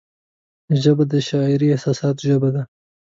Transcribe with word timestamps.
ژبه 0.81 1.03
د 1.11 1.13
شعري 1.27 1.67
احساساتو 1.71 2.21
ژبه 2.29 2.49
ده 2.55 2.63